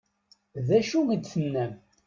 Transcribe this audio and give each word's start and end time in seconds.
D 0.67 0.69
acu 0.77 0.99
i 1.15 1.17
d-tennam? 1.21 1.73